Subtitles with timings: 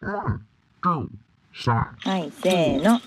[0.00, 0.40] は
[2.18, 3.00] い、せーの。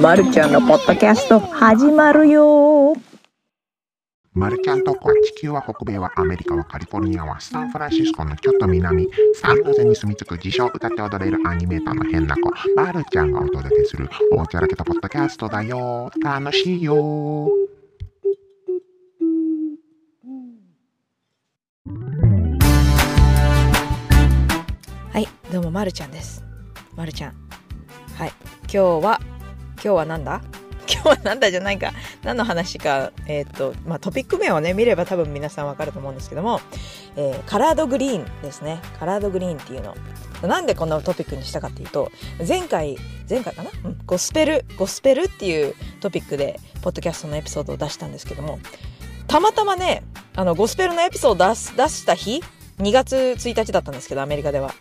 [0.00, 2.94] まるちゃんのポッドキャスト始まるよ。
[4.32, 12.50] マルちゃんとこは地球は北米はアメリカはカリフォルニアはサンフランシスコのちょっと南サンノゼに住み着く自称歌って踊れるアニメーターの変な子。
[12.74, 16.10] マルちゃんがお届けするおちゃらけたポッドキャストだよ。
[16.22, 17.50] 楽しいよ。
[25.12, 26.42] はいどうもまるちゃんです。
[26.96, 27.34] まるちゃん。
[28.16, 29.20] はい今日は
[29.74, 30.40] 今日はなんだ？
[30.88, 31.92] 今日はなんだじゃないか。
[32.22, 36.62] 何の話か、えっ、ー、とまあ、トピック名をね見れば多分皆さんわかると思うんですけども、
[37.16, 38.80] えー、カラードグリーンですね。
[38.98, 39.94] カラードグリーンっていうの。
[40.48, 42.10] なんでこのトピックにしたかっていうと
[42.48, 42.96] 前回
[43.28, 48.58] 前回かな、うん、ゴスペルゴスペルっていうトピックでポッドキャストのエピソードを出したんですけども
[49.28, 50.02] たまたまね
[50.34, 52.42] あのゴスペルのエピソードを出す出した日
[52.78, 54.74] 2月1日だったんですけどアメリカでは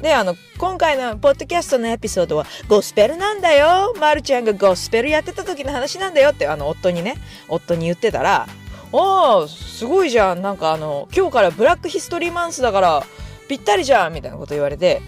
[0.00, 7.14] で、あの、今回のポッドキャストのエピソードは、ゴスペルなんだよまるちゃんがゴスペルやってた時の話なんだよって、あの、夫にね、
[7.48, 8.46] 夫に言ってたら、
[8.92, 10.42] おー、すごいじゃん。
[10.42, 13.02] なんかあの、今日からブラックヒストリーマンスだから、
[13.48, 15.00] ぴったりじゃんみたいなこと言われて、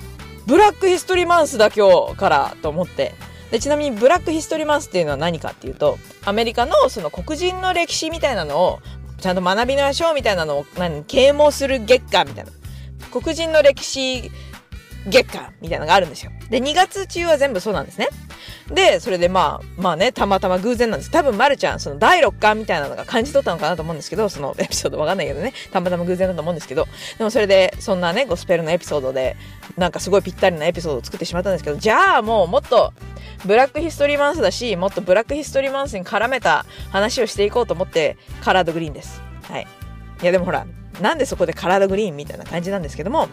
[0.47, 3.15] ブラックヒストリーマンスだ今日からと思って。
[3.51, 8.79] で、ちなみにブラックヒストリーマンスっていうのは何かっていうと、アメリカのその黒人の歴史みたいなのを、
[9.21, 12.53] ちゃんと学びましょうみたいなのを、何、啓蒙する月間みたいな。
[13.11, 14.31] 黒人の歴史
[15.07, 16.33] 月間みたいなのがあるんですよ。
[16.51, 18.09] で、2月中は全部そうなんですね。
[18.73, 21.11] で、それでまあ、まあね、たまたま偶然なんです。
[21.11, 29.37] 多分、まるちゃん、その第6巻みたいなのが感じ取ったのかなと思うんですけど、そのエピソードわかんないけどね、たまたま偶然だと思うんですけど、でもそれで、そんなね、ゴスペルのエピソードで、
[29.77, 32.93] なんかすごいぴったりなエピソードを作ってしまったんですけど、じゃあもうもっと、
[33.45, 39.23] ブラックヒストリーマンスだし、もっとブラックヒストリーマンスに絡めた話をしていこうと思って、カラードグリーンです。
[39.45, 39.67] はい。
[40.23, 40.67] いやでもほら、
[41.01, 43.29] なんでそこでカラードグリーンみたいな感じなんですけども、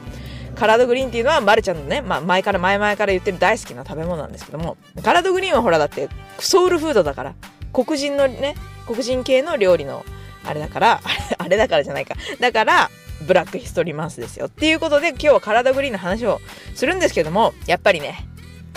[0.55, 7.35] カラードグリーンっていうのは、まるちゃんのね、まあ、前から前々から言ってる大好きな食べ物なんですけども、カラードグリーンはほら、だって、ソウルフードだから、
[7.73, 8.55] 黒人のね、
[8.87, 10.05] 黒人系の料理の、
[10.45, 11.01] あれだから、
[11.37, 12.15] あれだからじゃないか。
[12.39, 12.89] だから、
[13.27, 14.47] ブラックヒストリーマンスですよ。
[14.47, 16.39] っていうことで、今日はカラードグリーンの話を
[16.73, 18.25] するんですけども、やっぱりね、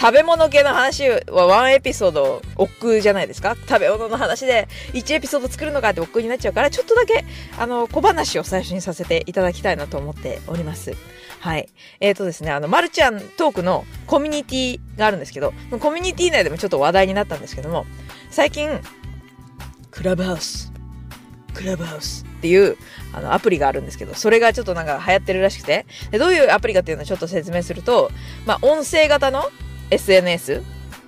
[0.01, 7.25] 食べ物系の話はワンエピソード億劫じゃないですか食べ物の話で1エピソード作るのかって億劫になっちゃうから、ちょっとだけ、
[7.59, 10.93] あの、小話を最初にさせていただきたいなと思っております。
[11.41, 11.69] はい。
[11.99, 17.85] えっ、ー、とですね、あの、まるちゃんトークのコミュニティがあるんですけど、コミュニティ内でもちょっと話題になったんですけども、
[18.31, 18.81] 最近、
[19.91, 20.73] クラブハウス、
[21.55, 22.77] クラブハウスっていう
[23.13, 28.13] あのアプリがあるんですけど、それがちょっとなんか流行ってるらしくて、でどういうアプリかっていうのをちょっと説明すると、
[28.47, 29.51] まあ、音声型の
[29.91, 30.63] SNS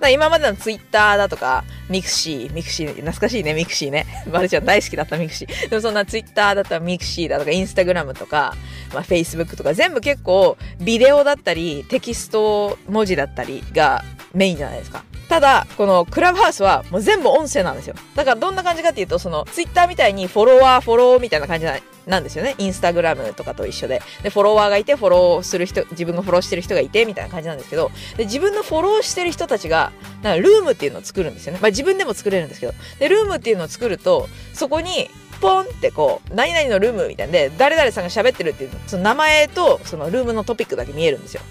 [0.09, 4.07] 今までのツイッターだとか、ミクシー、ミクシー、懐かしいね、ミクシーね。
[4.31, 5.69] まるちゃん大好きだったミクシー。
[5.69, 8.55] でもそんなツイッターだったらミクシーだとか、インスタグラムとか、
[8.93, 14.03] まあ、フェイスブックとか、全部結構、ビデオだったり、テキスト文字だったりが
[14.33, 15.03] メインじゃないですか。
[15.31, 17.95] ただ、このクラブハウスはもう全部音声なんですよ。
[18.15, 21.65] だからどんな感じかっていうと、そのツイッターみたいにフォロワー、フォローみたいな感じ
[22.05, 22.55] なんですよね。
[22.57, 24.01] インスタグラムとかと一緒で。
[24.23, 31.59] で、フォロワーがいて、フォローする人、自分がフォローしてる人がいて、みたいな感じなんですけど、で、自分のフォローしてる人たちが、なんかルームっていうのを作るんですよね。
[31.61, 32.73] まあ自分でも作れるんですけど。
[32.99, 35.09] で、ルームっていうのを作ると、そこに、
[35.39, 41.41] ポンってこう、何々のルームみたいなんで、誰々さんが喋ってるっていう、その名前と、そのルームのトピックだけ見えるんですよ。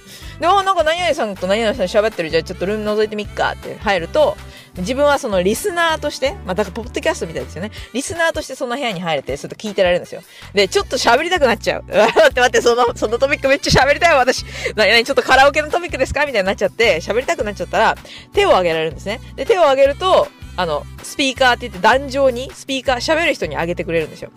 [0.41, 4.37] で、あ、なんか何々さんと何々さん喋ってる、じゃあちょっとルーム覗いてみっかって入ると、
[4.79, 7.71] 自分はそのリスナーとして、まあ、だからポッドキャストみたいですよね。
[7.93, 10.23] リスナーとしてその部屋に入れて、すると聞いてられるんですよ。
[10.55, 11.85] で、ちょっと喋りたくなっちゃう。
[11.93, 14.45] 待って待って、その、そのトピックめっちゃ喋りたいわ、私。
[14.77, 16.25] 何々ちょっとカラオケのトピックですか？
[16.25, 17.97] みたいになっちゃって、喋りたくなっちゃったら、
[18.33, 19.21] 手を挙げられるんですね。
[19.37, 24.31] で、手を挙げると、あの、スピーカーって言って壇上にスピーカー喋る人にあげてくれるんですよ。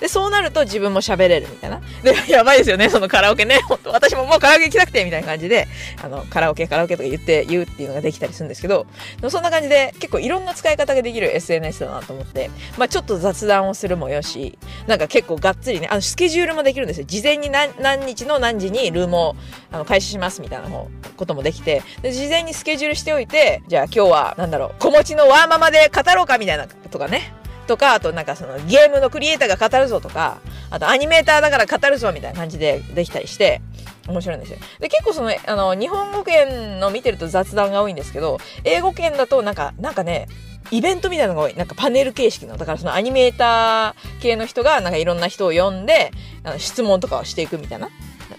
[0.00, 1.80] で、そうなると自分も喋れるみたいな。
[2.02, 3.60] で、 やばいですよね、そのカラオケね。
[3.68, 5.66] 本 当私ももうカラオケ行きたくて、みたいな感じで、
[6.02, 8.86] あの、カラオケ、カラオケとか言って、言うっていうのができたりするんですけど、
[9.28, 17.06] そんな感じで結構いろんな使い方ができる SNS だなと思って、まあちょっと雑談をするもよし、なんか結構がっつりね、あの、スケジュールもできるんですよ。
[17.06, 19.36] 事前に何何日の何時にルームを
[19.72, 20.68] あの開始しますみたいな
[21.16, 27.32] こともできて、で、事前にスケジュールしておいて、じゃあ今日は、なんだろう、子持ちのワーママで語ろうかみたいなとかね。
[27.66, 30.38] とか、あとなんかそのゲームのクリエイターが語るぞとか、
[30.70, 33.60] あとアニメーターだから語るぞみたいな感じでできたりして、
[34.08, 34.58] 面白いんですよ。
[34.80, 40.28] で、結構その、あの、日本語圏の見てると雑談が多いんですけど、英語圏だとなんか、なんかね、
[40.70, 41.54] イベントみたいなのが多い。
[41.54, 42.56] なんかパネル形式の。
[42.56, 46.10] だからそのアニメーター系の人がなんかいろんな人を呼んで、
[46.42, 47.90] あの質問とかをしていくみたいな。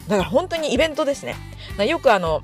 [0.07, 1.36] だから本当にイベントですね。
[1.86, 2.42] よくあの、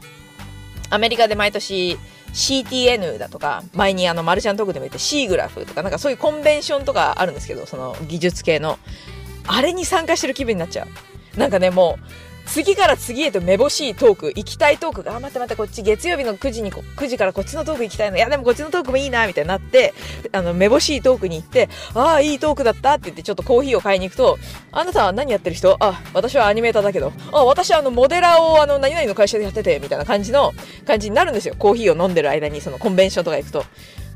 [0.89, 1.97] アメリカで毎年、
[2.35, 8.77] CTN だとか、前にあの、マルちゃんトークでも言って C グラフとか、なんかそういうコンベンションとかあるんですけど、その技術系の。
[9.47, 10.87] あれに参加してる気分になっちゃ
[11.35, 11.39] う。
[11.39, 12.05] なんかね、もう、
[12.45, 18.17] 次から次へとめぼしいトーク、行きたいトークが、あ、待って待って、こっち月曜日の9時に、9時からこっちのトーク行きたいの。
[18.17, 19.93] いや、でもこっちのトークもいいな、みたいになって、
[20.31, 24.37] あの、めぼしいトークに行って、ああ、いいトークだったって言って、ちょっとコーヒーを買いに行くと、
[24.71, 25.75] あなたは何やってる人？
[25.79, 30.53] あ、私はアニメーターだけど、あ、私はあの、モデラーをあの、何々の会社でやってて、みたいな感じの、
[30.85, 31.55] 感じになるんですよ。
[31.57, 33.65] コーヒーを飲んでる間に、そのコンベンションとか行くと。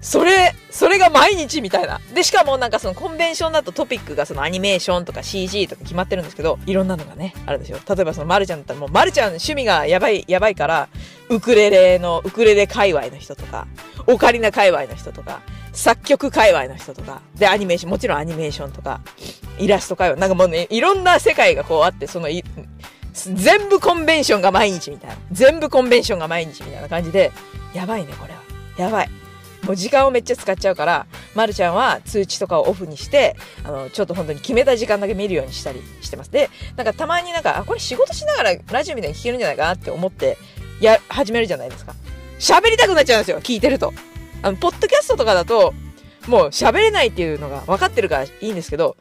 [0.01, 1.99] それ、それが毎日みたいな。
[2.13, 7.79] で、しかもなんかそのコンベンションだとトピックがそのアニメーションとか CG とか決まってるんですけど、いろんなのがね、あるんですよ。
[7.87, 10.87] 例えばそのマルちゃんだったらもうマルちゃん趣味がやばい、やばいから、
[11.29, 13.67] ウクレレの、ウクレレ界隈の人とか、
[14.07, 15.41] オカリナ界隈の人とか、
[15.73, 19.01] 作曲界隈の人とか、で、アニメーション、もちろんアニメーションとか、
[19.57, 22.29] イラスト界隈、なんかもうね、いろんな世界がこうあって、その
[23.13, 25.17] 全部コンベンションが毎日みたいな。
[25.31, 27.31] 全部コンベンションが毎日みたいな感じで、
[27.73, 28.39] やばいね、これは。
[28.77, 29.18] やばい。
[29.63, 36.31] もう時間をめっちゃ使っちゃうから、まるちゃんは通知とかをオフにして、あの、ちょっと本当に決めた時間だけ見るようにしたりしてます。
[36.31, 40.37] で、なんかたまになんか、あ、これ仕事しながらラジオみたいに聞けるんじゃないかなって思って、
[40.79, 41.93] や、始めるじゃないですか。
[42.39, 43.93] 喋りたくなっちゃうんですよ、聞いてると。
[44.41, 45.73] あの、ポッドキャストとかだと、
[46.27, 48.97] もう喋れないっていうのが分かってるからいいんですけど、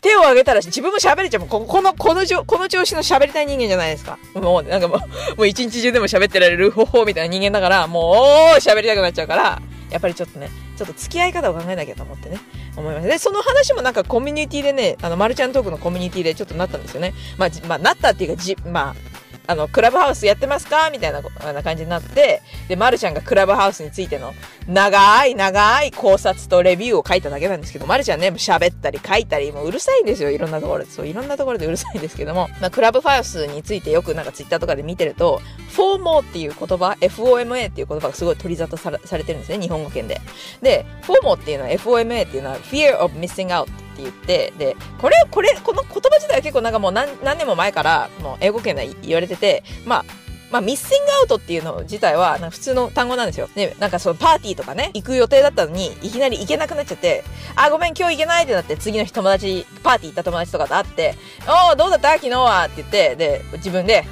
[0.00, 1.46] 手を挙げたら自分も喋れちゃう。
[1.46, 4.18] ここの、この、この調子の喋りたい人間じゃないですか。
[4.34, 4.98] もう、なんかもう、
[5.36, 12.38] もう一日中でも喋ってられる方法みたいな人間だから、もう、喋りたくなっちゃうから、やっぱりちょっとね、ちょっと付き合い方を考えなきゃと思ってね、
[12.76, 13.08] 思います。
[13.08, 17.14] で、その話もなんかコミュニティでね、あの、マルちゃんトークのコミュニティでちょっとなったんですよね。
[17.38, 19.15] まあ、まあ、なったっていうか、じ、まあ、
[19.46, 20.90] あの、クラブハウスやってますか？
[20.90, 21.22] みたいな
[21.52, 24.34] な感じになって、で、まるちゃんがクラブハウスについての
[24.66, 30.30] 長い長い考察とレビューを書いただけなんですけど、まるちゃんね、喋ったり書いたり、もううるさいんですよ。
[30.30, 30.90] いろんなところで。
[30.90, 35.40] そう、いろんなところでうるさいんですけども、まあ、クラブハウスについてよくなんかツイッターとかで見てると、
[35.70, 40.20] フォーモーっていう言葉、FOMA っていう言葉がすごい取り沙汰されてるんですね、日本語圏で。
[40.62, 47.08] で、フォーモーっていうのは FOMA っていうのは Fear of Missing Out って言って、で、これ、これ、この言葉自体は結構なんかもう何
[47.38, 50.04] 年も前から、もう英語圏で言われてて、まあ、
[50.48, 53.48] まあ、ミッシングアウトっていうの自体は、普通の単語なんですよ。
[53.56, 57.24] で、なんかそのパーティーとかね、行く予定だったのに、いきなり行けなくなっちゃって、
[57.56, 61.16] あ、ごめん、今日行けないってなって、次の日友達、パーティー行った友達とかと会って、
[61.48, 62.12] おー、どうだった？
[62.12, 62.66] 昨日は？
[62.66, 64.04] って言って、で、自分で、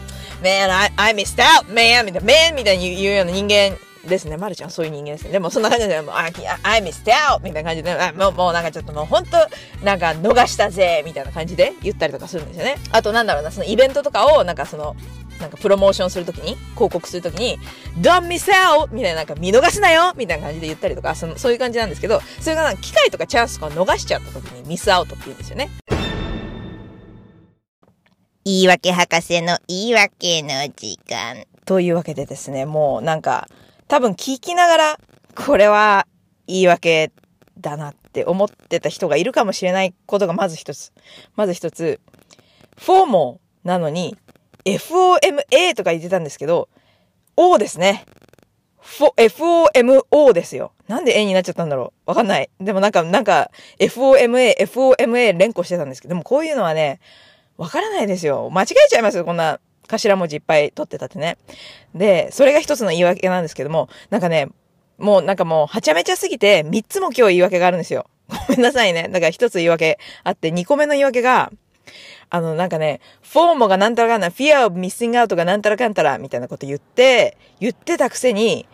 [0.42, 2.04] man, I, I missed out, man!
[2.04, 2.54] みたいな、man!
[2.56, 3.78] みたいに言うような人間
[4.08, 4.36] ですね。
[4.36, 5.30] まるちゃんそういう人間ですね。
[5.32, 7.40] でもそんな感じで、もう、I, I missed out!
[7.42, 12.76] みたいな感じで、もう、もうなんかちょっともう本当なんか逃したぜみたいな感じで言ったりとかするんですよね。
[12.92, 14.96] あとなんだろうな、そのイベントとかを、なんかその、
[15.40, 17.58] なんかプロモーションするときに、広告するときに、
[18.00, 18.92] Don't miss out!
[18.92, 25.70] みたいな、なんか見逃すなよみたいな感じで言ったりとか、そのそういう感じなんですけど、それが機会とかチャンスとかを逃しちゃったときにミスアウトって言うんですよね。
[28.44, 31.44] 言い訳博士の言い訳の時間。
[31.64, 33.48] というわけでですね、もうなんか、
[33.88, 34.98] 多分聞きながら、
[35.34, 36.06] これは
[36.46, 37.12] 言い訳
[37.58, 40.92] だなって思ってた人がいるかもしれないことがまず一つ。
[41.36, 42.00] まず一つ、
[42.76, 44.16] フォーモーなのに、
[44.64, 46.68] FOMA とか言ってたんですけど、
[47.36, 48.06] O ですね。
[48.82, 50.72] FOMO ですよ。
[50.88, 52.10] なんで A になっちゃったんだろう？
[52.10, 52.50] わかんない。
[52.60, 57.00] でもなんか、なんか、FOMA、FOMA 連呼してたんですけど、でもこういうのはね、
[57.56, 58.50] わからないですよ。
[58.50, 61.38] 間違えちゃいますよ、こんな頭文字いっぱい取ってたってね。
[61.94, 64.48] で、それが一つの言い訳なんですけども、なんかね、
[64.98, 68.06] もうなんかもうはちゃめちゃすぎて、三つも今日言い訳があるんですよ。
[68.28, 69.08] ごめんなさいね。
[69.10, 71.52] だから一つ言い訳あって、二個目の言い訳が、
[72.30, 78.66] あの、なんかね、フォーモがなんたらかんな、fear of missing out がなんたらかんたら、みたいなこと言って、言ってたくせに、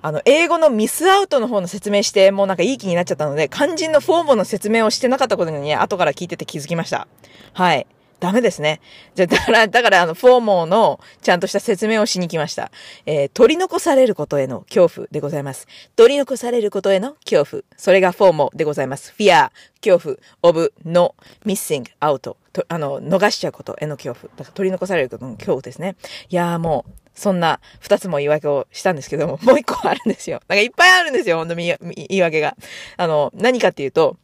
[0.00, 7.08] あの、英語のミスアウトの方の説明して、もうなんかいい気になっちゃったので、肝心のフォーモの説明をしてなかったことにね、後から聞いてて気づきました。
[7.52, 7.86] はい。
[8.24, 8.80] ダメですね。
[9.14, 12.70] じゃ、だから、だから、あの、フォーモーのちゃんとした説明をしに来ました。
[13.04, 15.68] えー、取り残されることへの恐怖でございます。
[15.94, 17.62] 取り残されることへの恐怖。
[17.76, 19.12] それがフォーモーでございます。
[19.18, 19.50] fear、
[19.84, 21.14] 恐怖、of, no,
[21.44, 22.34] missing, out.
[22.54, 24.32] と、あの、逃しちゃうことへの恐怖。
[24.36, 25.96] だから取り残されることの恐怖ですね。
[26.30, 30.40] いやーもう、そんな二つも言い訳をしたんですけども、 もう一個あるんですよ。
[30.48, 31.76] なんかいっぱいあるんですよ、ほんと言
[32.08, 32.56] い訳が。
[32.96, 34.16] あの、何かっていうと、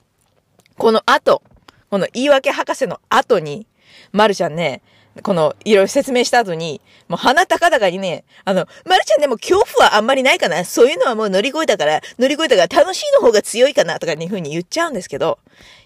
[0.78, 1.42] この後、
[1.90, 3.66] この言い訳博士の後に、
[4.12, 4.82] まるちゃんね、
[5.22, 15.38] この、いろいろ説明した後に、もう鼻高々にね、あの、まるちゃんでも恐怖はあんまりないかなそういうのはもう乗り越えたから、乗り越えたから楽しいの方が強いかなとかいう風に言っちゃうんですけど、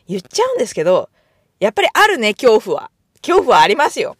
[0.06, 1.08] 言っちゃうんですけど、
[1.58, 2.90] やっぱりあるね、恐怖は。
[3.22, 4.16] 恐怖はありますよ。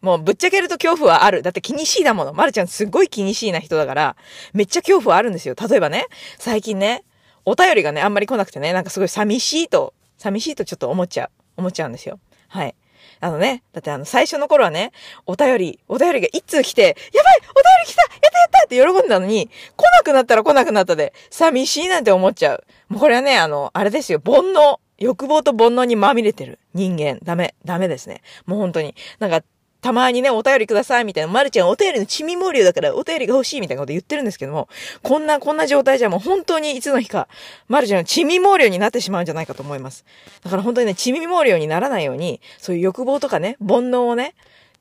[0.00, 1.42] もうぶっちゃけると恐怖はある。
[1.42, 2.32] だって気にしいだもの。
[2.32, 4.16] まるちゃんすっごい気にしいな人だから、
[4.54, 5.54] めっちゃ恐怖はあるんですよ。
[5.68, 6.06] 例えばね、
[6.38, 7.04] 最近ね、
[7.44, 11.30] お便りがね、あんまり来なくてね、なんかすごい寂しいと、寂しいとちょっと思っちゃう。
[11.56, 12.18] 思っちゃうんですよ。
[12.48, 12.74] はい。
[13.20, 14.92] あのね、だってあの、最初の頃はね、
[15.26, 22.64] お便り、お便りが一通来て、やばいお便り来たやったやったって喜んだのに、来なくなったら来なくなったで、寂しいなんて思っちゃう。
[22.88, 24.78] もうこれはね、あの、あれですよ、煩悩。
[24.98, 27.18] 欲望と煩悩にまみれてる人間。
[27.22, 27.54] ダメ。
[27.64, 28.20] ダメですね。
[28.44, 28.94] もう本当に。
[29.18, 29.42] なんか、
[29.80, 34.68] たまにね、お便りくださいみたいな、まるちゃんお便りのちみもりだからお便りが欲しいみたいなこと言ってるんですけども、
[35.02, 37.28] こんな、こんな状態じゃもう本当にいつの日か、
[37.68, 40.04] まるちゃんのちみもりになってしまうんじゃないかと思います。
[40.42, 44.34] だから本当にね、ちみもりにならないように、そういう欲望とかね、煩悩をね、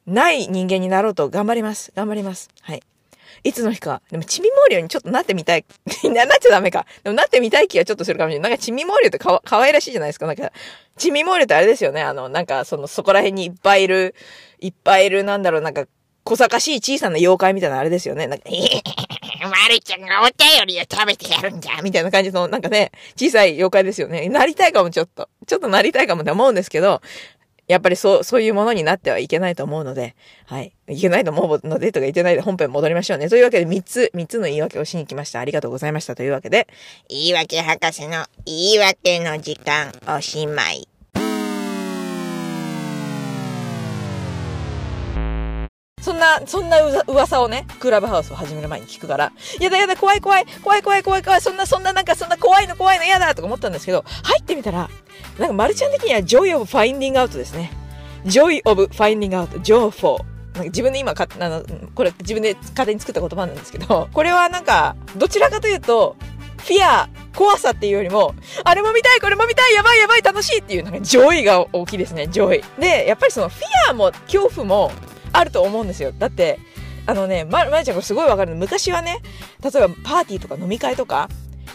[0.05, 1.91] ない人間になろうと頑張ります。
[1.95, 2.49] 頑張ります。
[2.61, 2.81] はい。
[3.43, 4.01] いつの日か。
[4.11, 5.65] でも、チミモーリオにちょっとなってみたい。
[6.03, 6.85] な、なっちゃダメか。
[7.03, 8.51] でも、なってみたい気はちょっとするかもしれない。
[8.51, 10.27] なんか、チミモーリオってかわ、可愛らしいじゃないですか。
[10.27, 10.51] なんか、
[10.97, 12.01] チミモーリオってあれですよね。
[12.01, 14.15] あの、なんか、その、そこら辺にいっぱいいる、
[14.59, 15.85] いっぱいいる、なんだろう、なんか、
[16.23, 18.27] 小賢しい小さな妖怪みたいなあれですよね。
[18.27, 21.81] なんか、えー、まるちゃんがお便りを食べてやるんじゃ。
[21.81, 24.27] みたいな感じの、なんかね、小さい妖怪ですよね。
[24.29, 25.27] なりたいかも、ちょっと。
[25.47, 27.01] ちょっとなりたいかもって思うんですけど、
[27.69, 30.15] やっぱりそう、そういうものになってはいけないと思うので、
[30.47, 30.73] はい。
[30.87, 33.29] いけないと思うのでとか言ってないで本編戻りましょうね。
[33.29, 35.39] というわけで3つ、3つの言い訳をしに来ました。
[35.39, 36.15] ありがとうございました。
[36.15, 36.67] というわけで、
[37.09, 40.87] 言い訳博士の言い訳の時間おしまい。
[46.01, 54.89] そんな、そんな噂をね、クラブハウスを始める前に聞くから、やだやだ、怖い怖い、怖い怖い怖い怖い、そんな、そんななんかそんな怖いの怖いの嫌だとか思ったんですけど、入ってみたら、
[55.39, 57.71] なんかマルちゃん的には Joy of Finding Out ですね。
[58.25, 61.63] Joy of Finding Out, Joy for なんか自分で今か、あの、
[61.95, 66.17] これ自分で勝手に作った言葉なんですけど、これはなんか、どちらかというと、
[66.57, 72.63] fear、怖さっていうよりも、あれも見たい、これも見たい、やばいやばい、楽しいっていう、なんか、 joy が大きいですね、 joy。
[72.77, 74.91] で、やっぱりその、フィアも、恐怖も、
[75.31, 76.11] あると思うんですよ。
[76.11, 76.59] だって、
[77.05, 78.57] あのね、ま、まやちゃんこれすごいわかるの。
[78.57, 79.19] 昔はね、
[79.63, 81.29] 例えばパーティーとか飲み会とか、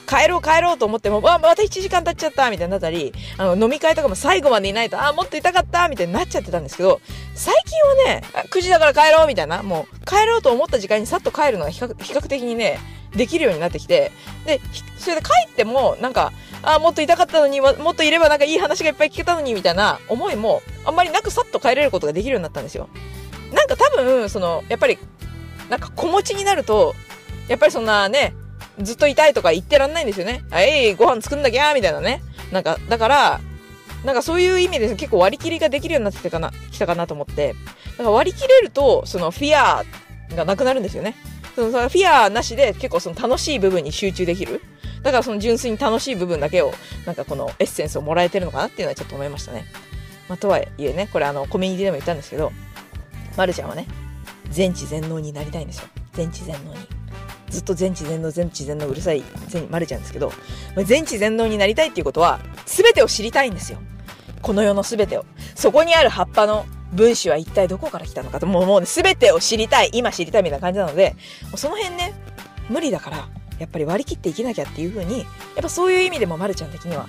[0.07, 7.01] 帰ろう帰ろうと思っても、わ、また1時間経っちゃったみたいになったり、あの、飲み会とかも最後までいないと、あ、もっといたかったみたいになっちゃってたんですけど、
[7.35, 12.79] 最近はね、9時だから帰ろうみたいな、もう、帰ろうと思った時間にさっと帰るのが比較比較的にね、
[13.15, 14.13] できるようになってきて、
[14.45, 14.61] で、
[14.99, 16.33] それで帰っても、なんか、
[16.63, 22.89] あ、もっといたかったのに、もっといればなんかいい話がいっぱい聞けたのに、みたいな思いも、あんまりなくさっと帰れることができるようになったんですよ。
[23.53, 24.99] なんか多分、その、やっぱり、
[25.71, 26.95] なんか子持ちになると、
[27.49, 28.35] やっぱりそんなね、
[28.81, 30.45] ずっと痛いとか言ってらんないんですよね。
[30.51, 32.23] あ、えい、ご飯作んなきゃみたいなね。
[32.53, 33.41] なんか、だから、
[34.05, 37.55] なんかそういう意味で結構割り切りができるようになってきたかな、来たかなと思って。
[37.93, 41.15] だから割り切れると、そのフィアーがなくなるんですよね。
[41.55, 44.61] そのフィアーなしで結構その楽しい部分に集中できる。
[45.03, 46.73] だからその純粋に楽しい部分だけを、
[47.07, 49.67] なんかこのエッセンスをもらえてるのかなっていうのはちょっと思いましたね。
[50.29, 52.53] まあ、とはいえね、これあの、コミュニティでも言ったんですけど、
[53.37, 53.87] まるちゃんはね、
[54.51, 55.89] 全知全能になりたいんですよ。
[56.13, 57.04] 全知全能に。
[57.55, 59.23] ずっと全知全能、全知全能うるさい、
[59.71, 60.33] まるちゃんですけど、
[60.85, 63.79] 全知全能になりたいっていうことは、全てを知りたいんですよ。
[64.43, 65.25] この世の全てを。
[65.55, 71.15] そこにある葉っぱの分子は一体どこから来たのかと、もうもう、ね、全てを知りたい、今知りたいみたいな感じなので、
[71.57, 72.13] その辺ね、
[72.69, 75.25] 無理だから、やっぱり割り切っていけなきゃっていうふうに、や
[75.61, 77.07] っぱそういう意味でもまるちゃん的には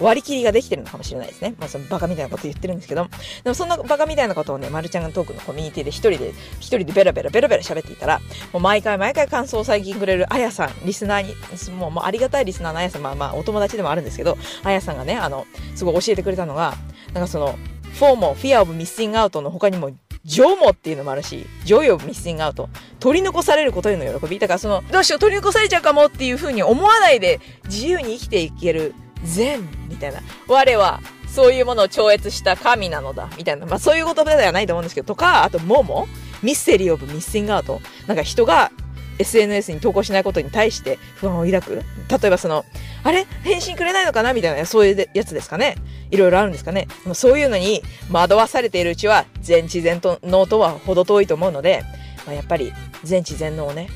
[0.00, 1.54] 割り切りができてるのかもしれないですね。
[1.58, 3.08] まあそのバカみたいなこと言ってるんですけど、
[3.44, 8.20] でもそんなバカみたいなことをね、まるちゃんがトークのコミュニティで一人で、一人でベラベラベラベラ喋っていたら、
[8.52, 11.34] もう毎回毎回感想を最近くれるあやさん、リスナーに、
[11.76, 16.74] もうもうありがたいリスナーのあやさん、まあまあお友達でもあるんですけど、あやさんがね、あの、すごい教えてくれたのが、
[17.12, 17.58] なんかその、
[17.94, 19.90] FOMO、Fear of Missing Out の他にも、
[20.24, 22.68] JOMO っていうのもあるし、 Joy of Missing Out。
[23.00, 24.38] 取り残されることへの喜び。
[24.38, 30.20] だからその、どうしよう取り残されちゃうかもっていう風に思わないで自由に生きていける禅みたいな。
[30.46, 33.66] 我は、そういうものを超越した神なのだ、みたいな。
[33.66, 37.80] まあそういう言葉ではないと思うんですけど、とか、あと、 MOMO Mystery of Missing Out。
[38.06, 38.70] なんか人が
[39.18, 41.82] SNS に投稿しないことに対して不安を抱く。
[42.08, 42.64] 例えばその、
[43.02, 43.26] あれ？
[43.42, 44.32] 返信くれないのかな？
[44.32, 45.76] みたいな、そういうやつですかね。
[46.10, 46.86] いろいろあるんですかね。
[47.02, 51.82] でもそういうのに惑わされているうちは、全知全能とは程遠いと思うので、
[52.26, 52.72] まあ、やっぱり
[53.04, 53.88] 全知全能をね、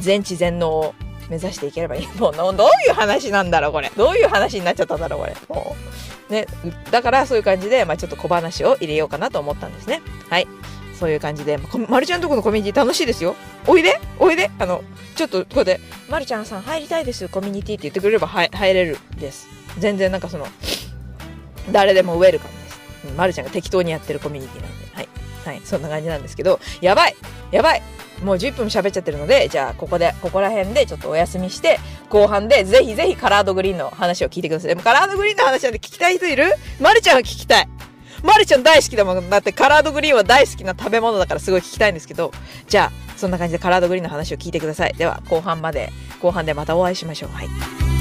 [0.00, 0.94] 全知全能を
[1.30, 2.06] 目指していければいい。
[2.18, 2.56] もうどうい
[2.90, 3.90] う話なんだろう、これ。
[3.96, 5.34] どういう話になっちゃったんだろう、これ。
[5.48, 5.76] も
[6.28, 6.32] う。
[6.32, 6.46] ね。
[6.90, 10.02] だからそういう感じで、まあちょっと小話を入れようかなと思ったんですね。
[10.28, 10.48] はい。
[10.98, 11.58] そういう感じで、
[11.88, 13.34] まるちゃんとこのコミュニティ楽しいですよ。
[13.66, 14.82] おいでおいであの、
[15.16, 19.48] ちょっとここで、まるちゃんさん入りたいです、コミュニティって言ってくれれば入れるです。
[19.78, 20.46] 全然なんかその、
[21.72, 22.80] 誰でもウェルカムです。
[23.16, 24.79] まるちゃんが適当にやってるコミュニティなんで。
[25.44, 25.60] はい。
[25.64, 27.16] そんな感じなんですけど、やばい
[27.50, 27.82] やばい
[28.22, 31.78] もう10分喋っちゃってるので、じゃあここで、ここら辺でちょっとお休みして、
[32.10, 34.68] 後半でぜひぜひカラードグリーンの話を聞いてください。
[34.68, 36.44] でもカラードグリーンの話なんて聞きたい人いる？
[36.80, 37.68] まるちゃんは聞きたい。
[38.22, 39.30] まるちゃん大好きだもん。
[39.30, 42.32] だってカラードグリーンは大好きな食べ物だからすごい聞きたいんですけど、
[42.68, 44.92] じゃあ、そんな感じでカラードグリーンの話を聞いてください。
[44.92, 47.30] では、後半まで、後半でまたお会いしましょう。
[47.30, 47.99] はい。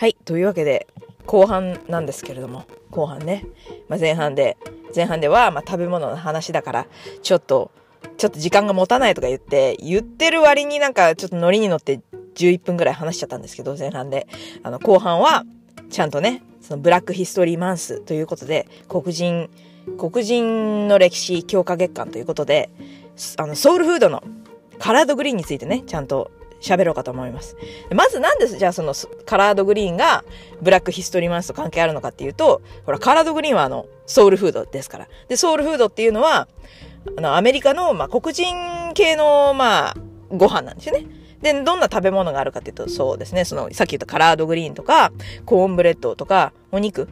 [0.00, 0.14] はい。
[0.24, 0.86] というわけで、
[1.26, 3.44] 後半なんですけれども、後半ね。
[3.86, 4.56] まあ、前半で、
[4.96, 6.86] 前半では、まあ、食べ物の話だから、
[7.20, 7.70] ちょっと、
[8.16, 12.00] ちょっと時間が持たないとか言って、言ってる割になんかちょっとノリに乗って
[12.34, 14.26] 11分ぐらい話しちゃったんですけど、前半で。
[14.62, 15.44] あの、後半は、
[15.90, 19.50] ちゃんとね、そのブラックヒストリーマンスということで、黒人、
[19.98, 22.70] 黒人の歴史強化月間ということで、
[23.36, 24.22] あの、ソウルフードの
[24.78, 26.30] カラードグリーンについてね、ちゃんと
[26.60, 27.56] 喋ろうかと思います。
[27.94, 30.24] まずなんですじゃあそのカラードグリーンが
[30.62, 35.08] ブラックヒストリーマンスと関係あるのかっていうと、ほら、カラードグリーンはあの、ソウルフードですから。
[35.28, 36.48] で、ソウルフードっていうのは、
[37.16, 38.54] あの、アメリカの、まあ、黒人
[38.94, 39.96] 系の、まあ、
[40.30, 41.06] ご飯なんですよね。
[41.40, 45.12] で、どんな食べ物があるかっていうと、そうですね、その、さっき言った collard green とか、
[45.46, 47.02] コーンブレッドとか、お肉？
[47.02, 47.08] ん？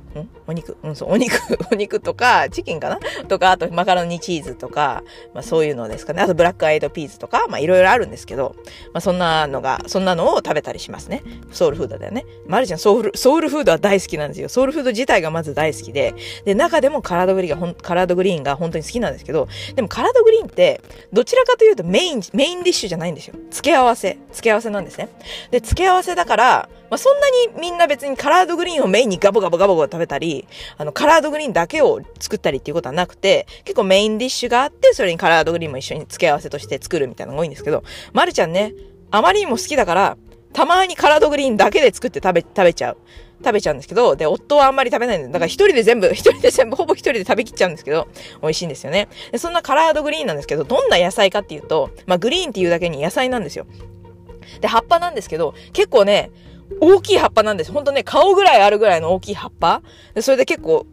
[0.47, 0.77] お肉？
[0.83, 1.37] うん、そう、お肉、
[1.73, 2.99] お肉とか、チキンかな？
[3.27, 5.03] とか、あとマカロニチーズとか、
[5.35, 6.23] まあそういうのですかね。
[6.23, 8.55] あと black-eyed peas とか、まあいろいろあるんですけど、
[8.93, 11.23] まあそんなのが、そんなのを食べたりしますね。
[11.51, 12.25] ソウルフードだよね。
[12.47, 14.49] マルちゃんソウル、ソウルフードは大好きなんですよ。
[14.49, 20.81] ソウルフード自体がまず大好きで、で、中でも collard green がほん、 collard green が本当に好きなんですけど、でもカラードグリーンって、
[21.13, 23.35] どちらかというとメイン、メインディッシュじゃないんですよ。
[23.51, 24.19] 付け合わせ。
[24.33, 25.09] 付け合わせなんですね。
[25.51, 38.75] で、付け合わせだから、まあ、そんなにみんな別にカラードグリーンをメインにガボガボガボガボ食べたり、あの、カラードグリーンだけを作ったりっていうことはなくて、結構メインディッシュがあって、それにカラードグリーンも一緒に付け合わせとして作るみたいなのが多いんですけど、まるちゃんね、
[39.11, 40.17] あまりにも好きだから、
[40.53, 42.99] たまにカラードグリーンだけで作って食べ、食べちゃう。
[43.45, 48.09] 食べちゃうんですけど、で、夫はあんまり食べないんで、だから一人で全部、一人で全部、ほぼ一人で食べきっちゃうんですけど、
[48.43, 49.09] 美味しいんですよね。
[49.31, 53.67] で、そんなカラードグリーンなんですけど、どんな野菜かっていうと、まあ、グリーンっていうだけに野菜なんですよ。
[54.61, 56.31] で、葉っぱなんですけど、結構ね、
[56.81, 57.73] 大きい葉っぱなんです。
[57.73, 59.83] ほんとね、顔ぐらいあるぐらいの大きい葉っぱ。
[60.15, 60.87] でそれで結構、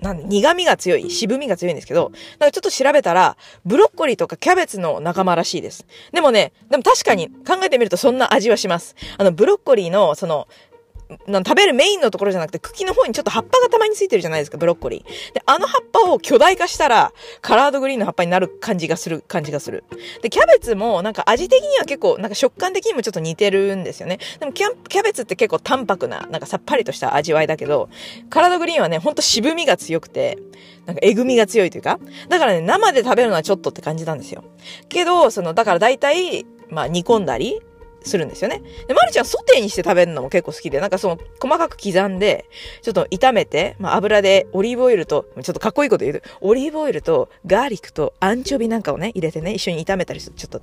[0.00, 3.36] なん、苦味が強い、渋みが強いんですけど、なんかちょっと調べたら、
[3.66, 5.86] ブロッコリーとかキャベツの仲間らしいです。
[6.12, 8.96] でもね、でも確かに考えてみるとそんな味はします。
[9.18, 10.48] あの、ブロッコリーの、その、
[11.26, 15.34] な食べるメインのところじゃなくて茎の方にちょっと葉っぱがたまについてるじゃないですか、ブロッコリー。
[15.34, 19.84] で、あの葉っぱを巨大化したら、カラードグリーンの葉っぱになる感じがする、感じがする。
[20.22, 24.18] で、キャベツもなんか味的には結構、なんか食感的にもちょっと似てるんですよね。
[24.38, 27.88] でもキャベツって結構淡白な、なんかさっぱりとした味わいだけど、
[28.28, 30.38] カラードグリーンはね、ほんと渋みが強くて、
[30.86, 34.44] なんかえぐみが強いというか、だからね、生で食べるのはちょっとって感じなんですよ。
[34.88, 37.60] けど、その、だから大体、まあ煮込んだり、
[38.02, 38.62] するんですよね。
[38.88, 42.46] で、まるちゃんソテーにして食べるのも結構好きで、なんかその細かく刻んで、
[42.82, 50.62] ちょっと炒めて、まあ油でオリーブオイルと、ちょっとかっこいいこと言うと、オリーブオイルとガーリックとアンチョビなんかをね、入れてね、一緒に炒めたりすると、ちょっと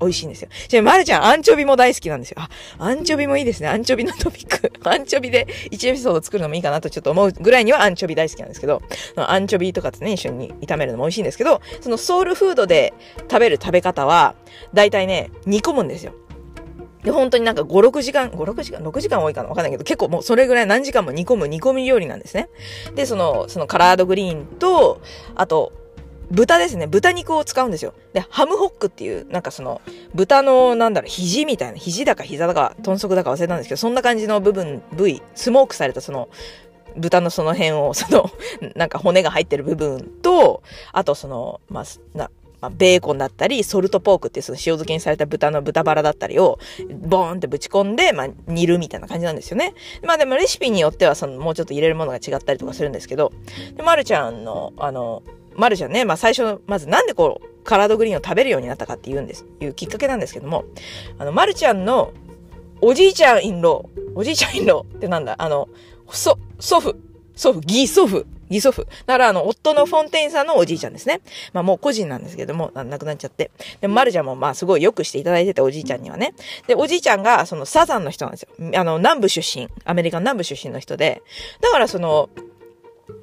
[0.00, 0.48] 美味しいんですよ。
[0.68, 2.36] じゃあ、まるちゃん、アンチョビも大好きなんですよ。
[2.40, 3.68] あ、アンチョビもいいですね。
[3.68, 4.72] アンチョビのトピック。
[4.88, 8.82] アンチョビで1エピソード作るのもいいかなとちょっと思うぐらいにはアンチョビ大好きなんですけど、
[9.16, 12.94] アンチョビとかとね、一緒に炒めるのも美味しいんですけど、そのソウルフードで
[13.30, 14.34] 食べる食べ方は、
[14.72, 16.12] だいたいね、煮込むんですよ。
[17.04, 22.48] で、本当になんか5、6時間、5、6時間、6時間多いかなわかんないけど、結構もうそれぐらい何時間も煮込む煮込み料理なんですね。
[22.94, 25.00] で、その、そのカラードグリーンと、
[25.34, 25.72] あと、
[26.30, 26.86] 豚ですね。
[26.86, 27.92] 豚肉を使うんですよ。
[28.14, 29.82] で、ハムホックっていう、なんかその、
[30.14, 36.30] 豚の、なんだろう、肘みたいな、肘だか膝だか、豚足だか忘れたんですけど、そんな感じの部分、部位、スモークされたその、
[36.96, 38.30] 豚のその辺を、その、
[38.74, 40.62] なんか骨が入ってる部分と、
[40.92, 41.84] あとその、まあ、
[42.16, 42.30] な、
[42.64, 46.58] まあ、ベーコンだったり、ソルトポークっていうその塩漬けにされた豚の豚バラだったりを、
[47.06, 49.74] ボーンってぶち込んで、まあ、煮るみたいな感じなんですよね。
[50.02, 53.32] まあでもレシピによっては、その、もうちょっと入れるものが違ったりとかするんですけど、
[53.76, 55.22] で、まるちゃんの、あの、
[55.54, 60.64] まるちゃんね、まあ最初、まずなんでこう、カラードグリーンを食べるようになったかっていうんです、いうきっかけなんですけども、
[61.18, 62.12] あの、まるちゃんの、
[62.80, 65.68] おじいちゃんインロー、おじいちゃんインローってなんだあの、
[66.10, 66.96] そ、祖父、
[67.34, 68.84] 祖父、義祖父、義祖父。
[68.84, 71.20] だからあの、夫のフォンテインさんのおじいちゃんですね。
[71.52, 73.50] まあもう個人なんですけども、亡くなっちゃって。
[73.80, 76.34] で、まるちゃんもまあすごいよくしていただいてて、おじいちゃんにはね。
[76.66, 78.48] で、おじいちゃんがそのサザンの人なんですよ。
[78.74, 79.68] あの、南部出身。
[79.84, 81.22] アメリカの南部出身の人で。
[81.60, 82.30] だからその、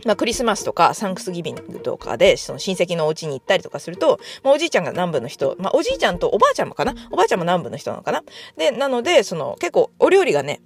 [0.05, 6.93] まあ、クリスマスとかサンクスギビングとかで、その親戚のお家に行ったりとかすると、まあ、おじいちゃんが南部の人、まあ、おじいちゃんとおばあちゃんもかな？
[7.11, 8.23] おばあちゃんも南部の人なのかな？
[8.57, 10.61] で、なので、その、結構お料理がね、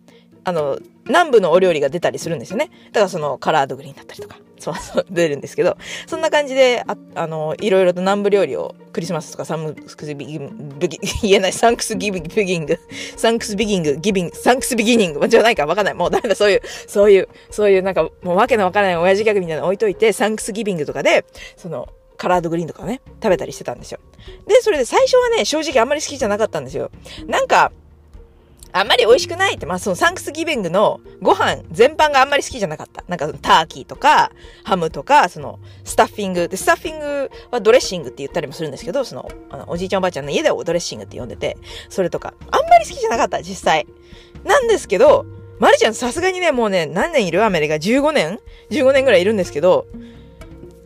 [0.46, 2.70] あの、南部のお料理が出たりするんですよね。
[2.88, 5.78] だからその collard green だったりとか、そうそう出るんですけど、
[6.08, 10.88] そんな感じで、ああの、いろいろと南部料理をクリスマスとかサンクスビギング、
[11.22, 12.80] 言えない、サンクスギビギング、
[13.18, 15.94] サンクスビギング、ギビング、サンクスビギニング、じゃないかわかんない。
[15.96, 21.26] もうダメだ、そういう、そういう、そういうなんかもうわけのわからない親父ギャグみたいなの置いといて、サンクスギビングとかで、
[21.58, 24.00] その、 collard green とかね、食べたりしてたんですよ。
[24.48, 26.92] で、それで最初はね、正直あんまり好きじゃなかったんですよ。
[27.28, 27.72] なんか、
[28.78, 33.06] あんまり美味しくないって、まあそのサンクスギビングのご飯全般があんまり好きじゃなかった。
[33.08, 34.34] なんかターキーとか
[34.66, 36.50] ハムとか、そのスタッフィング。
[36.50, 41.56] で、スタッフィングはドレッシングって言ったりもするんですけど、その、あのおじいちゃんおばあちゃんの家ではドレッシングって呼んでて、
[41.88, 43.88] それとか、あんまり好きじゃなかった、実際。
[44.44, 45.26] なんですけど、
[45.60, 47.46] まるちゃんさすがにね、もうね、何年いる？
[47.46, 48.40] アメリカ ?15 年
[48.72, 49.88] ?15 年ぐらいいるんですけど、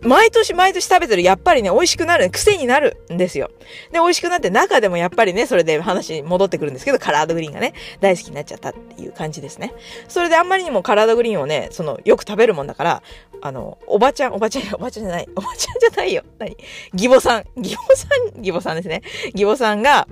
[0.01, 3.51] 毎年毎年食べてる、やっぱりね、美味しくなる、癖になるんですよ。
[3.91, 9.73] で、美味しくなって中でもやっぱりね、それで話に戻ってくるんですけど、カラードグリーンがね、大好きになっちゃったっていう感じですね。
[10.07, 13.03] それであんまりにもカラードグリーンをね、その、よく食べるもんだから、
[13.41, 16.23] あの、おばちゃん、おばちゃん、おばちゃんじゃない、おばちゃんじゃないよ。
[16.39, 16.57] 何？
[16.93, 19.01] 義母さん、義母さん、義母さんですね。
[19.33, 20.07] 義母さんが、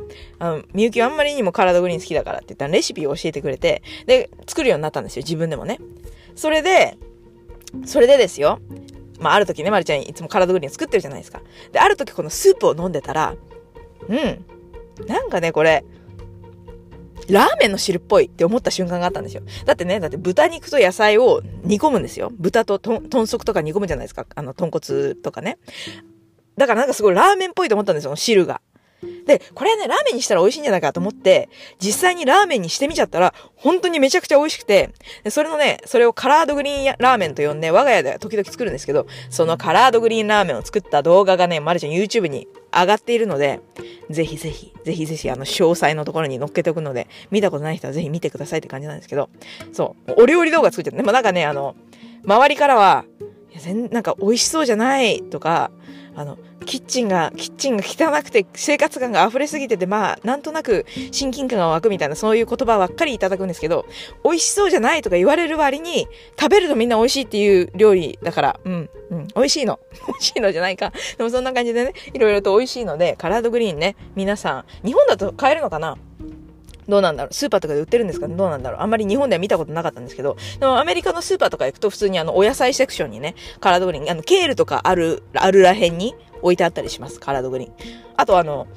[0.73, 5.79] みゆきはあんまりにもカラードグリーン好きだからって言ったらレシピを教えてくれて、で、作るようになったんですよ、自分でもね。
[6.35, 6.97] それで、
[7.85, 8.59] それでですよ。
[9.19, 11.41] まあ、ある時ね、まるちゃんいつもカラードグリーン作ってるじゃないですか。
[11.71, 13.35] で、ある時このスープを飲んでたら、
[14.07, 14.45] うん。
[15.07, 15.83] なんかね、これ、
[17.29, 19.41] ラーメンの汁っぽいって思った瞬間があったんですよ。
[19.65, 22.31] だってね、だって豚肉と野菜を煮込むんですよ。
[22.37, 24.25] 豚と豚足とか煮込むじゃないですか。
[24.33, 25.57] あの、豚骨とかね。
[26.57, 28.61] だからなんかすごいラーメンっぽいと思ったんですよ、汁が。
[29.27, 34.89] で、これはね、ラーメンにしたら美味しいんじゃないかと思って、実際にラーメンにしてみちゃったら、本当にめちゃくちゃ美味しくて、
[35.23, 43.59] でそれのね、それをカラードグリーンラーメンと呼んで、我が家では時々作るんですけど、そのカラードグリーンラーメンを作った動画がね、まるちゃん YouTube に上がっているので、
[44.09, 49.29] ぜひぜひ、ぜひぜひ、あの、詳細のところに載っけておくので、見たことない人はぜひ見てくださいって感じなんですけど、
[49.73, 51.75] そう、お料理動画作っちゃって、でもなんかね、あの、
[52.25, 53.05] 周りからは、
[53.51, 55.71] いや全なんか美味しそうじゃないとか、
[56.15, 56.37] あの、
[56.67, 63.85] キッチンが、キッチンが汚くて生活感が溢れすぎてて、まあ、なんとなく親近感が湧くみたいな、そういう言葉ばっかりいただくんですけど、
[64.23, 69.79] 美味しそうじゃないとか言われる割に、食べるとみんな美味しいっていう料理だから、うん、うん、美味しいの。
[70.07, 70.91] 美味しいのじゃないか。
[71.17, 75.97] でもそんな感じでね、いろいろと美味しいので、カラードグリーンね、皆さん、日本だと買えるのかな？
[76.87, 77.33] どうなんだろう？
[77.33, 78.35] スーパーとかで売ってるんですかね？
[78.37, 78.81] どうなんだろう？
[78.81, 87.19] あんまり日本では見たことなかったんですけど、でもアメリカのスーパーとか行くと普通にあの、お野菜セクションにね、カラードグリーン、あの、ケールとかある、あるらへんに置いてあったりします。
[87.19, 87.73] カラードグリーン。
[88.15, 88.67] あとあの、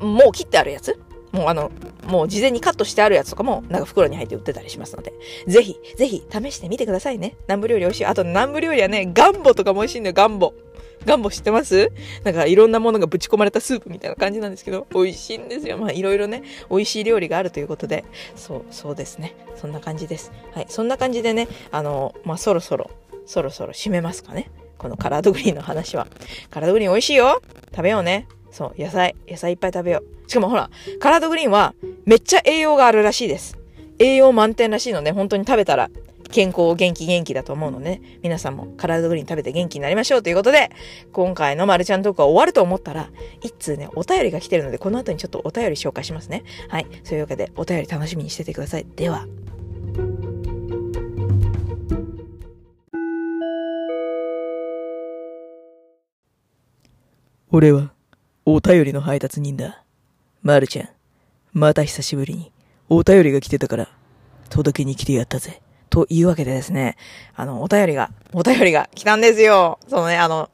[0.00, 0.98] もう切ってあるやつ？
[1.32, 1.70] もうあの、
[2.06, 5.12] もう事前にカットしてあるやつとかも、なんか袋に入って売ってたりしますので、
[5.46, 7.36] ぜひ、ぜひ試してみてくださいね。
[7.48, 8.06] 南部料理美味しい。
[8.06, 10.54] あと南部料理はね、ガンボとかも美味しいんだよ、ガンボ。
[11.04, 11.92] ガンボ知ってます？
[12.24, 15.76] なんかいろんなものがぶち込まれたスープみたいな感じなんですけど、美味しいんですよ。
[15.78, 19.36] まあいろいろね、美味しい料理があるということで、そう、そうですね。
[19.54, 20.32] そんな感じです。
[20.54, 20.66] はい。
[20.68, 22.90] そんな感じでね、あの、まあそろそろ、
[23.26, 24.50] そろそろ締めますかね。
[24.78, 26.06] このカラードグリーンの話は。
[26.50, 28.26] カラードグリーン美味しいよ食べようね。
[28.50, 30.30] そう、野菜、野菜いっぱい食べよう。
[30.30, 31.74] しかもほら、カラードグリーンは
[32.06, 33.58] めっちゃ栄養があるらしいです。
[33.98, 35.90] 栄養満点らしいので、本当に食べたら
[36.30, 40.70] 健康、元気、元気だと思うので、ね、皆さんもカラードグリーン食べて元気になりましょうということで、
[41.12, 43.10] 今回のマルちゃんトークは終わると思ったら、
[43.40, 46.44] 一通ね、お便りが来てるので、この後にちょっとお便り紹介しますね。
[46.68, 46.86] はい。
[47.04, 48.86] そういうわけで、お便り楽しみにしててください。
[48.96, 49.26] では。
[57.50, 57.92] 俺は、
[58.44, 59.82] お便りの配達人だ。
[60.42, 60.88] まるちゃん、
[61.54, 62.52] また久しぶりに、
[62.90, 63.88] お便りが来てたから、
[64.50, 65.62] 届けに来てやったぜ。
[65.88, 66.98] というわけでですね、
[67.34, 69.78] あの、お便りが、お便りが来たんですよ。
[69.88, 70.50] そのね、あの、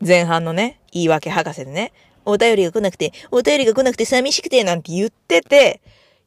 [0.00, 1.92] 前半のね、言い訳博士でね、
[2.24, 5.80] お便りが来なくて、お便りが来なくて寂しくて、なんて言ってて、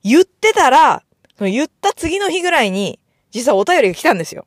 [0.04, 1.04] 言ってたら、
[1.38, 3.00] その言った次の日ぐらいに、
[3.32, 4.46] 実はお便りが来たんですよ。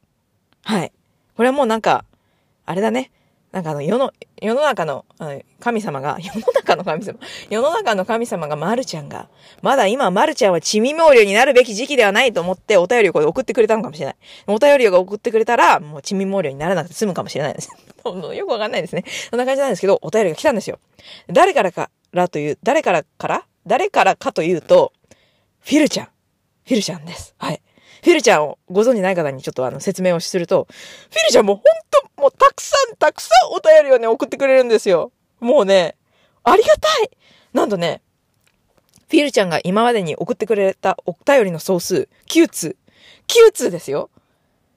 [0.63, 0.93] はい。
[1.35, 2.05] これはもうなんか、
[2.67, 3.11] あれだね。
[3.55, 4.13] なんかあの、世の、
[4.43, 5.05] 世の中の
[5.61, 9.29] 神様が、 世の中の神様、世の中の神様がまるちゃんが、
[9.63, 14.17] まだ今まるちゃんは地味毛量になるべき時期ではないと思ってお便りをこれ送ってくれたのかもしれない。
[14.49, 17.71] お便りを送ってくれたら、もう地味毛量にならなくて済むかもしれないです。
[18.05, 19.05] よくわかんないですね。
[19.31, 20.81] そんな感じなんですけど、お便りが来たんですよ。
[21.29, 24.93] 誰からからという、誰からから誰からかというと、
[25.61, 26.07] フィルちゃん。
[26.07, 27.37] フィルちゃんです。
[27.39, 27.63] はい。
[28.05, 35.11] フィルちゃんをご存じない方にちょっとあの説明をすると、フィルちゃんもほんともうたくさんたくさんお便りをね送ってくれるんですよ。
[35.41, 35.97] もうね、
[36.43, 37.11] ありがたい
[37.55, 38.03] なんとね、
[39.09, 42.77] フィルちゃんが今までに送ってくれたお便りの総数、9通。
[43.27, 44.11] 9通ですよ。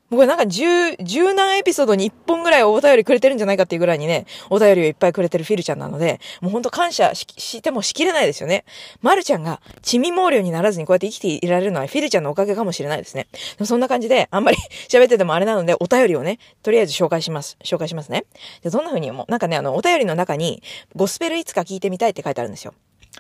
[0.09, 8.63] もうこれなんか十、十何エピソードに1本ぐらいお便りくれてるんじゃないかっていうぐらいにね、お便りをいっぱいくれてるフィルちゃんなので、もうほんと感謝してもしきれないですよね。
[9.01, 13.27] まるちゃんが、地味毛量にならずにこうやって生きていられるのはフィルちゃんのおかげかもしれないですね。
[13.65, 17.57] そんな感じで、あんまり 喋っててもあれなので、お便りをね、とりあえず紹介します。
[17.65, 18.23] 紹介しますね。
[18.63, 20.63] で、どんな風にも、なんかね、あの、お便りの中に、
[20.95, 22.73] ゴスペルいつか聞いてみたいって書いてあるんですよ。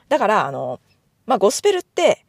[0.07, 0.79] だから、あの、
[1.25, 2.23] まあ、ゴスペルって、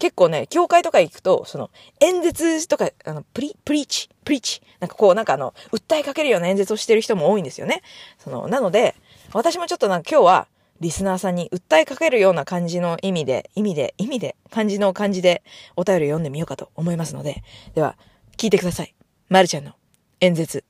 [0.00, 4.62] 結構ね、教会とか行くと、その、演説とか、あの、プリ、プリーチ、プリーチ。
[4.80, 7.82] なんかこう、なんかあの、訴えかけるような演説をしてる人も多いんですよね。
[8.18, 8.96] その、なので、
[9.34, 10.48] 私もちょっとなんか今日は、
[10.80, 15.42] リスナーさんに訴えかけるような感じの意味で、意味で、意味で、感じの感じで、
[15.76, 17.42] お便り読んでみようかと思いますので、
[17.74, 17.96] では、
[18.38, 18.94] 聞いてください。
[19.28, 19.74] まるちゃんの
[20.20, 20.64] 演説。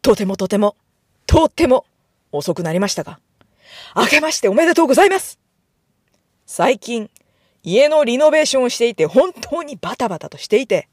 [0.00, 0.76] とてもとても、
[1.26, 1.84] とっても、
[2.30, 3.18] 遅くなりましたが、
[3.96, 5.40] 明けましておめでとうございます
[6.52, 7.08] 最近、
[7.62, 10.88] 家のリノベーションをしていて、本当にバタバタとしていて、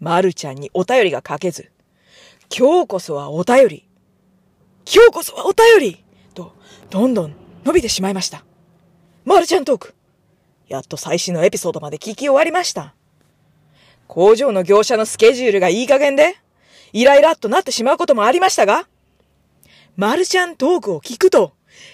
[0.00, 1.70] まるちゃんにお便りが書けず、
[2.52, 3.88] 今日こそはお便り、
[4.92, 6.56] 今日こそはお便りと、
[6.90, 8.44] どんどん伸びてしまいました。
[9.24, 9.94] まるちゃんトーク。
[10.66, 12.92] やっと最新のエピソードまで聞き終わりました。
[14.08, 16.34] 工場の業者のスケジュールがいい加減で、
[16.92, 18.88] イライラっとなってしまうこともありましたが、
[19.94, 21.52] まるちゃんトークを聞くと、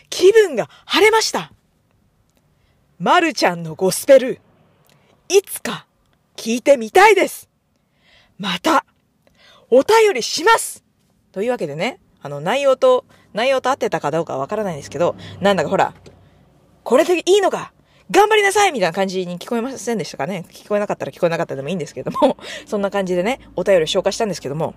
[0.09, 1.53] 気分が晴れました。
[3.01, 4.41] まるちゃんのゴスペル、
[5.29, 5.87] いつか
[6.37, 7.49] 聞いてみたいです。
[8.39, 8.85] また、
[9.71, 10.83] お便りします。
[11.31, 15.95] というわけでね、あの内容と、内容と合ってたかどうかわからないんですけど、なんだかほら、
[16.83, 17.73] これでいいのか
[18.11, 20.45] 頑張りなさいみたいな感じに聞こえませんでしたかね。
[20.51, 24.75] 聞こえなかったら聞こえなかったでもいいんですけども、そんな感じでね、お便り紹介したんですけども、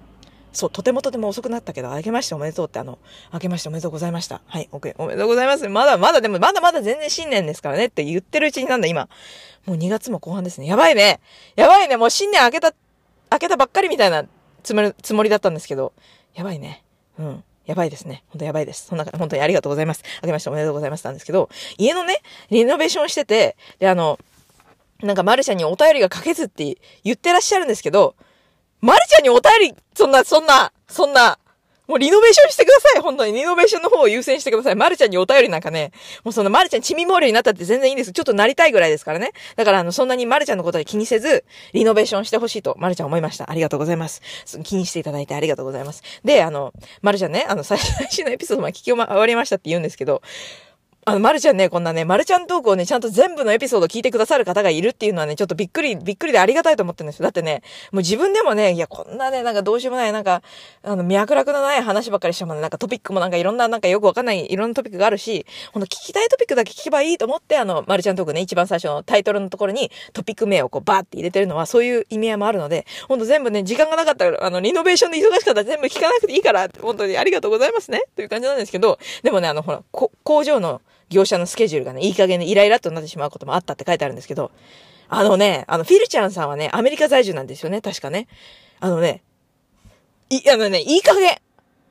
[0.53, 2.99] そう、とてもとても遅くなったけど、明けましておめでとうってあの、
[3.33, 4.41] 明けましておめでとうございました。
[4.45, 5.67] はい、OK、おめでとうございます。
[5.69, 9.07] まだまだでも、まだまだ全然新年ですからねって言ってるうちになんだ今。
[9.65, 10.67] もう2月も後半ですね。
[10.67, 11.19] やばいね。
[11.55, 11.97] やばいね。
[11.97, 12.73] もう新年明けた、
[13.31, 14.25] 明けたばっかりみたいな
[14.63, 15.93] つもり、つもりだったんですけど、
[16.33, 16.83] やばいね。
[17.19, 17.43] うん。
[17.65, 18.23] やばいですね。
[18.29, 18.87] 本当やばいです。
[18.87, 20.03] そんな、本当にありがとうございます。
[20.23, 24.19] 明けましておめでとうございますなんですけど、家のね、リノベーションしてて、で、あの、
[25.01, 28.15] なんかマルちゃんにお便りが書けずって言ってらっしゃるんですけど、
[28.81, 31.37] マルちゃんにお便り、そんな、そんな、そんな、
[31.87, 33.33] もうリノベーションしてください本当に。
[33.33, 34.75] リノベーションの方を優先してください。
[34.77, 35.91] マルちゃんにお便りなんかね、
[36.23, 38.13] もうそんなマルちゃんチミモールになったって全然いいんです。
[38.13, 39.31] ちょっとなりたいぐらいですからね。
[39.57, 43.51] だからあの、そんなにマルちゃんのことで気にせず、リノベーションしてほしいと、マルちゃん思いました。
[43.51, 44.21] ありがとうございます。
[44.63, 46.01] 気にしていただいてありがとうございます。
[46.23, 50.21] で、あの、マルちゃんね、あの、最最新のエピソードまで聞き終わりましたって言うんですけど、
[51.03, 57.23] あの、まるちゃんね、こんなね、まるちゃんトークをね、ちゃんと全部のエピソード聞いてくださる方がいるっていうのはね、ちょっとびっくり、びっくりでありがたいと思ってるんですよ。
[57.23, 60.43] だってね、もう自分でもね、いや、こんなね、なんかどうしようもない、なんか、
[60.83, 80.79] あの、脈絡のない話ばっかりしてもね、なんかトピックもなんかいろんな、なんかよくわかんない、いろんなトピックがあるし、ほんと聞きたいトピックだけ聞けばいいと思って、あの、まるちゃんトークね、一番最初のタイトルのところにトピック名をこうバーって入れてるのは、そういう意味合いもあるので、ほんと全部ね、時間がなかったら、あの、リノベーションで忙しかったら全部聞かなくていいから、本当にありがとうございますね、という感じなんですけど、でもね、あの、ほら、工場の
[81.11, 84.51] 業者のスケジュールがね、いい加減でイライラとなってしまうこともあったって書いてあるんですけど、
[85.09, 88.27] あのね、あの、フィルちゃんさんはね、アメリカ在住なんですよね、確かね。
[88.79, 89.21] あのね、
[90.29, 91.37] い、あのね、いい加減。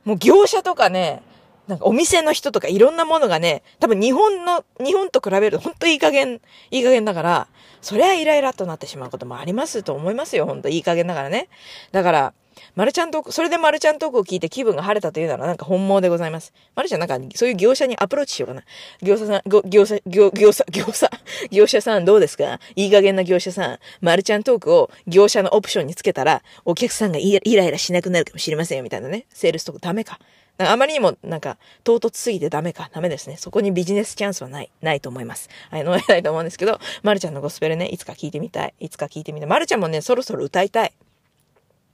[0.03, 1.21] もう業者とかね、
[1.67, 7.47] なんかお店の人とかいろんなものがね、多分日本の、日本と比べると本当いい加減、いい加減だから、
[7.81, 11.47] そりゃイライラとなってしまうこともありますと思いますよ、本当いい加減だからね。
[11.91, 12.33] だから、
[12.75, 16.53] マルちゃんトーク、それでマルちゃんトークを聞いて気分が晴れたというならなんか本望でございます。
[16.75, 18.63] マルちゃんなんかそういう業者にアプローチしようかな。
[19.01, 21.09] 業者さん、ご業者、業、業者、業者、
[21.49, 22.59] 業者さんどうですか？
[22.75, 23.79] いい加減な業者さん。
[24.01, 29.25] マルちゃんトークを業者のオプションにつけたら、お客さんがイライラしなくなるかもしれませんよ、みたいなね。
[29.29, 30.19] セールストークダメか。
[30.61, 32.89] かあまりにもなんか唐突すぎてダメか。
[32.93, 33.37] ダメですね。
[33.37, 34.71] そこにビジネスチャンスはない。
[34.81, 35.49] ないと思います。
[35.69, 38.73] はい、飲めないと思うんですけど、マルちゃんのゴスペルね、いつか聞いてみたい。
[38.79, 39.49] いつか聞いてみたい。
[39.49, 40.93] マルちゃんもね、そろそろ歌いたい。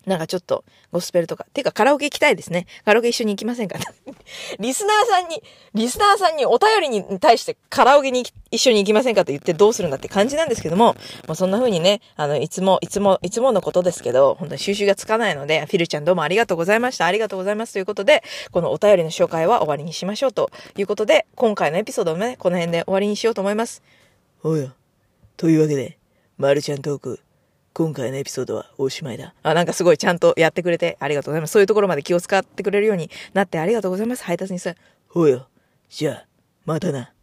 [0.07, 1.45] なんかちょっと、ゴスペルとか。
[1.53, 2.65] てか、カラオケ行きたいですね。
[2.85, 3.77] カラオケ一緒に行きませんか？
[4.57, 5.43] リスナーさんに、
[5.73, 10.95] リスナーさんにお便りに対してカラオケに一緒に行きませんかと言ってどうするんだって感じなんですけども、
[11.27, 17.05] もうそんな風にね、あの、いつも、いつも、いつものことですけど、本当に収集がつかないので、フィルちゃんどうもありがとうございました。
[17.05, 17.73] ありがとうございます。
[17.73, 23.83] ということで、このお便りの紹介は終わりにしましょうということで、今回のエピソードもね、この辺で終わりにしようと思います。
[24.43, 24.73] おや。
[25.35, 25.97] というわけで、
[26.37, 27.19] まるちゃんトーク。
[27.77, 29.35] 今回のエピソードはおしまいだ。
[29.43, 31.51] あ、なんかすごいちゃんとやってくれてありがとうございます。
[31.51, 34.23] そういうところまで気を使ってくれるようになってありがとうございます。
[34.23, 34.73] 配達にさ。
[35.09, 35.47] ほうよ。
[35.87, 36.25] じゃあ、
[36.65, 37.13] またな。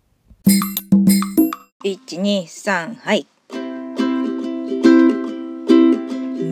[1.85, 3.27] 1、2、3、はい。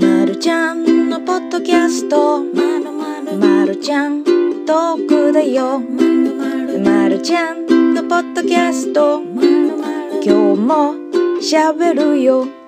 [0.00, 4.24] まるちゃんのポッドキャストまるまるまるちゃん
[4.66, 12.61] トークだよまるまるまるちゃんのポッドキャストまるまる今日もしゃべるよまるまる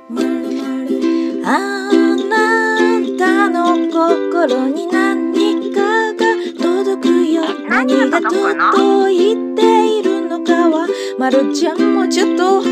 [1.47, 1.93] あ
[2.31, 6.19] なたの心に何かが
[6.59, 10.43] 届くよ何が届いているの？
[10.43, 10.87] かは
[11.19, 12.63] まるちゃんもちょっと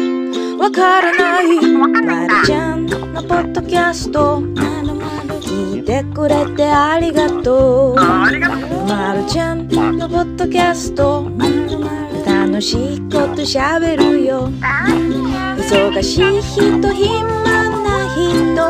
[0.58, 1.86] わからないま
[2.26, 3.22] るちゃんの？
[3.22, 8.40] ポッドキャスト聞いてくれてありがとうまる
[9.26, 10.08] ちゃんの？
[10.08, 11.30] ポッドキャスト
[12.24, 17.41] 楽しいことしゃべるよ忙しい人暇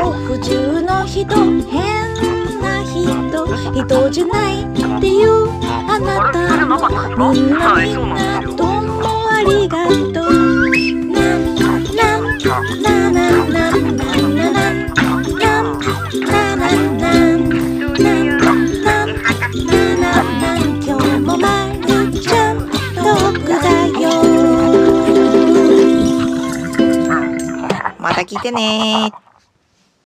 [0.03, 1.27] 人普通の人
[1.71, 2.13] 変
[2.61, 4.67] な人人じゃないっ
[5.01, 5.49] ていう
[5.89, 10.33] あなたもみんなみんなどうもありがとう
[11.09, 12.11] なんなんな
[12.83, 14.51] ななななななんなんな
[15.93, 17.47] ななんなんなん
[18.83, 19.07] な
[19.97, 20.11] な
[20.41, 24.03] なん今日もまるちゃんトークだよ
[28.43, 29.13] てね。